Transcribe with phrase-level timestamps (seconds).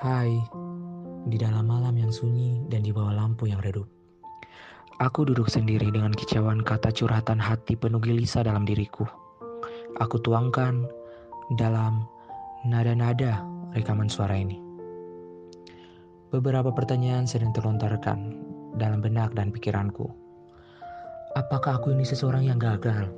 [0.00, 0.32] Hai,
[1.28, 3.84] di dalam malam yang sunyi dan di bawah lampu yang redup.
[4.96, 9.04] Aku duduk sendiri dengan kicauan kata curhatan hati penuh gelisah dalam diriku.
[10.00, 10.88] Aku tuangkan
[11.60, 12.08] dalam
[12.64, 13.44] nada-nada
[13.76, 14.56] rekaman suara ini.
[16.32, 18.40] Beberapa pertanyaan sedang terlontarkan
[18.80, 20.08] dalam benak dan pikiranku.
[21.36, 23.12] Apakah aku ini seseorang yang gagal?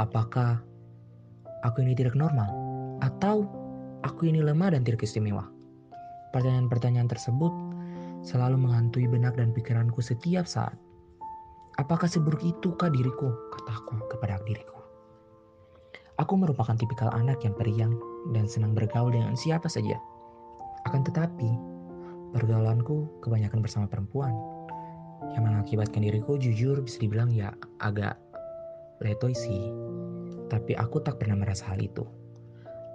[0.00, 0.56] Apakah
[1.68, 2.48] aku ini tidak normal?
[3.04, 3.44] Atau
[4.08, 5.52] aku ini lemah dan tidak istimewa?
[6.34, 7.54] Pertanyaan-pertanyaan tersebut
[8.26, 10.74] selalu menghantui benak dan pikiranku setiap saat.
[11.78, 13.30] Apakah seburuk itukah diriku?
[13.54, 14.82] Kataku kepada diriku.
[16.18, 17.94] Aku merupakan tipikal anak yang periang
[18.34, 19.94] dan senang bergaul dengan siapa saja.
[20.90, 21.54] Akan tetapi,
[22.34, 24.34] pergaulanku kebanyakan bersama perempuan
[25.38, 28.18] yang mengakibatkan diriku jujur bisa dibilang ya agak
[28.98, 29.70] letoy sih.
[30.50, 32.02] Tapi aku tak pernah merasa hal itu.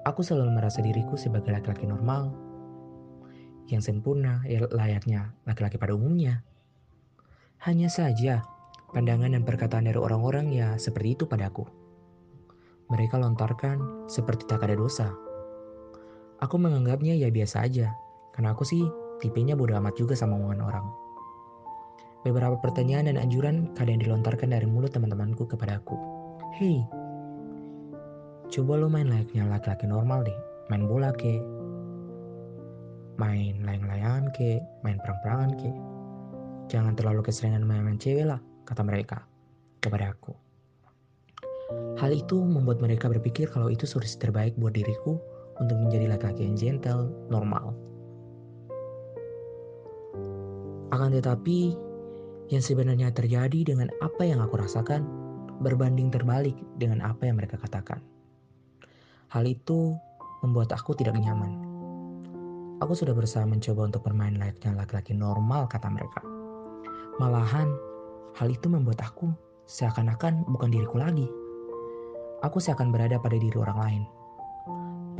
[0.04, 2.49] Aku selalu merasa diriku sebagai laki-laki normal
[3.76, 6.42] yang sempurna ya layaknya laki-laki pada umumnya.
[7.62, 8.42] Hanya saja,
[8.96, 11.68] pandangan dan perkataan dari orang-orang ya seperti itu padaku.
[12.90, 15.14] Mereka lontarkan seperti tak ada dosa.
[16.40, 17.92] Aku menganggapnya ya biasa aja,
[18.32, 18.82] karena aku sih
[19.20, 20.86] tipenya bodoh amat juga sama omongan orang.
[22.24, 26.00] Beberapa pertanyaan dan anjuran kadang dilontarkan dari mulut teman-temanku kepadaku.
[26.56, 26.84] Hei,
[28.50, 30.40] coba lo main layaknya laki-laki normal deh.
[30.72, 31.40] Main bola ke,
[33.20, 35.70] main layang-layangan ke, main perang-perangan ke.
[36.72, 39.28] Jangan terlalu keseringan main-main cewek lah, kata mereka
[39.84, 40.32] kepada aku.
[42.00, 45.20] Hal itu membuat mereka berpikir kalau itu solusi terbaik buat diriku
[45.60, 47.76] untuk menjadi laki-laki yang gentle, normal.
[50.90, 51.76] Akan tetapi,
[52.50, 55.06] yang sebenarnya terjadi dengan apa yang aku rasakan
[55.62, 58.02] berbanding terbalik dengan apa yang mereka katakan.
[59.30, 59.94] Hal itu
[60.42, 61.69] membuat aku tidak nyaman
[62.80, 66.24] Aku sudah berusaha mencoba untuk bermain layaknya laki-laki normal, kata mereka.
[67.20, 67.68] Malahan,
[68.40, 69.28] hal itu membuat aku
[69.68, 71.28] seakan-akan bukan diriku lagi.
[72.40, 74.04] Aku seakan berada pada diri orang lain.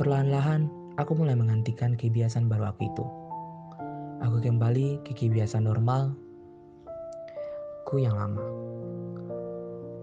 [0.00, 3.04] Perlahan-lahan, aku mulai menghentikan kebiasaan baru aku itu.
[4.24, 6.16] Aku kembali ke kebiasaan normal
[7.84, 8.40] ku yang lama.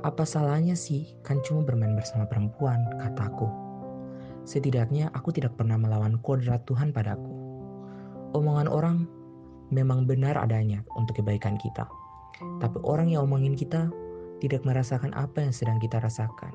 [0.06, 3.50] Apa salahnya sih kan cuma bermain bersama perempuan, kataku.
[4.46, 7.37] Setidaknya aku tidak pernah melawan kodrat Tuhan padaku
[8.36, 8.98] omongan orang
[9.72, 11.88] memang benar adanya untuk kebaikan kita.
[12.62, 13.90] Tapi orang yang omongin kita
[14.40, 16.54] tidak merasakan apa yang sedang kita rasakan.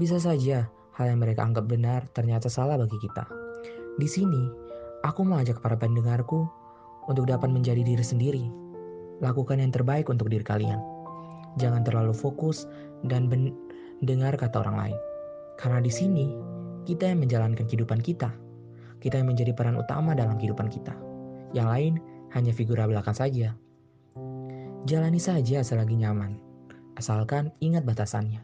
[0.00, 0.66] Bisa saja
[0.96, 3.28] hal yang mereka anggap benar ternyata salah bagi kita.
[3.98, 4.48] Di sini,
[5.02, 6.46] aku mengajak para pendengarku
[7.10, 8.44] untuk dapat menjadi diri sendiri.
[9.18, 10.78] Lakukan yang terbaik untuk diri kalian.
[11.58, 12.70] Jangan terlalu fokus
[13.10, 13.26] dan
[14.06, 14.98] dengar kata orang lain.
[15.58, 16.26] Karena di sini,
[16.86, 18.30] kita yang menjalankan kehidupan kita
[18.98, 20.94] kita yang menjadi peran utama dalam kehidupan kita.
[21.54, 21.92] Yang lain
[22.34, 23.54] hanya figura belakang saja.
[24.86, 26.38] Jalani saja selagi nyaman,
[26.96, 28.42] asalkan ingat batasannya.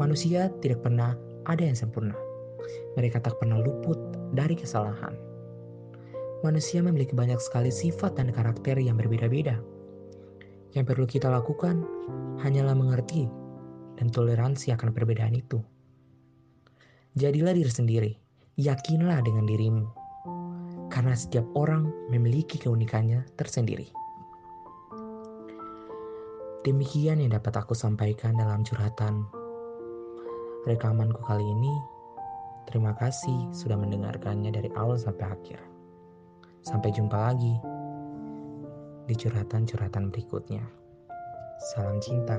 [0.00, 1.14] Manusia tidak pernah
[1.46, 2.16] ada yang sempurna.
[2.96, 3.98] Mereka tak pernah luput
[4.32, 5.14] dari kesalahan.
[6.42, 9.62] Manusia memiliki banyak sekali sifat dan karakter yang berbeda-beda.
[10.74, 11.84] Yang perlu kita lakukan
[12.42, 13.30] hanyalah mengerti
[14.00, 15.62] dan toleransi akan perbedaan itu.
[17.14, 18.21] Jadilah diri sendiri
[18.60, 19.88] yakinlah dengan dirimu,
[20.92, 23.88] karena setiap orang memiliki keunikannya tersendiri.
[26.62, 29.26] Demikian yang dapat aku sampaikan dalam curhatan
[30.68, 31.74] rekamanku kali ini.
[32.70, 35.58] Terima kasih sudah mendengarkannya dari awal sampai akhir.
[36.62, 37.58] Sampai jumpa lagi
[39.10, 40.62] di curhatan-curhatan berikutnya.
[41.74, 42.38] Salam cinta.